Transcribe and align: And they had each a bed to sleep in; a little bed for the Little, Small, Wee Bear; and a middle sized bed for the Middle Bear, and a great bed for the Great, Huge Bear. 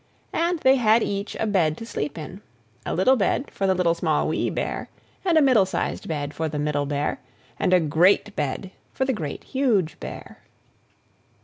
And 0.33 0.57
they 0.61 0.77
had 0.77 1.03
each 1.03 1.35
a 1.35 1.45
bed 1.45 1.77
to 1.77 1.85
sleep 1.85 2.17
in; 2.17 2.41
a 2.87 2.95
little 2.95 3.15
bed 3.15 3.51
for 3.51 3.67
the 3.67 3.75
Little, 3.75 3.93
Small, 3.93 4.27
Wee 4.27 4.49
Bear; 4.49 4.89
and 5.23 5.37
a 5.37 5.43
middle 5.43 5.67
sized 5.67 6.07
bed 6.07 6.33
for 6.33 6.49
the 6.49 6.57
Middle 6.57 6.87
Bear, 6.87 7.19
and 7.59 7.71
a 7.71 7.79
great 7.79 8.35
bed 8.35 8.71
for 8.93 9.05
the 9.05 9.13
Great, 9.13 9.43
Huge 9.43 9.99
Bear. 9.99 10.39